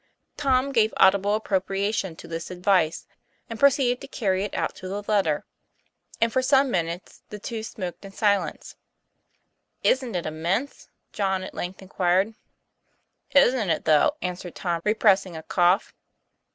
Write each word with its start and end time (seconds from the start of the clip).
Tom 0.35 0.71
gave 0.71 0.91
audible 0.97 1.35
approbation 1.35 2.15
to 2.15 2.27
this 2.27 2.49
advice, 2.49 3.05
and 3.51 3.59
proceeded 3.59 4.01
to 4.01 4.07
carry 4.07 4.43
it 4.43 4.55
out 4.55 4.73
to 4.77 4.87
the 4.87 5.03
letter; 5.03 5.45
and 6.19 6.33
for 6.33 6.41
some 6.41 6.71
minutes 6.71 7.21
the 7.29 7.37
two 7.37 7.61
smoked 7.61 8.03
in 8.03 8.11
silence. 8.11 8.75
"Isn't 9.83 10.15
it 10.15 10.25
immense?" 10.25 10.89
John 11.13 11.43
at 11.43 11.53
length 11.53 11.83
inquired." 11.83 12.33
Isn't 13.45 13.69
it 13.69 13.85
though?" 13.85 14.15
answered 14.23 14.55
Tom, 14.55 14.81
repressing 14.83 15.37
a 15.37 15.43
cough. 15.43 15.93